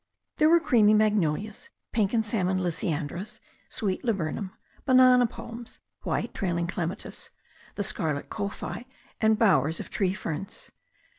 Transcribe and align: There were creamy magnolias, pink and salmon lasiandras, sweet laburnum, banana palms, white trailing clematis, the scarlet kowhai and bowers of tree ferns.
There 0.37 0.49
were 0.49 0.59
creamy 0.59 0.95
magnolias, 0.95 1.69
pink 1.91 2.11
and 2.11 2.25
salmon 2.25 2.57
lasiandras, 2.57 3.39
sweet 3.69 4.03
laburnum, 4.03 4.49
banana 4.83 5.27
palms, 5.27 5.79
white 6.01 6.33
trailing 6.33 6.65
clematis, 6.65 7.29
the 7.75 7.83
scarlet 7.83 8.27
kowhai 8.27 8.85
and 9.19 9.37
bowers 9.37 9.79
of 9.79 9.91
tree 9.91 10.15
ferns. 10.15 10.71